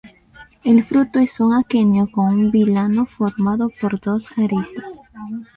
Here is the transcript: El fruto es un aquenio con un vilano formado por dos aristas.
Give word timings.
El 0.63 0.83
fruto 0.83 1.19
es 1.19 1.39
un 1.39 1.53
aquenio 1.53 2.09
con 2.11 2.25
un 2.35 2.49
vilano 2.49 3.05
formado 3.05 3.69
por 3.69 3.99
dos 3.99 4.31
aristas. 4.35 4.99